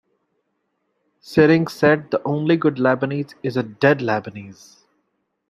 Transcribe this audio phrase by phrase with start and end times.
[1.21, 4.77] Syring said The only good Lebanese is a dead Lebanese.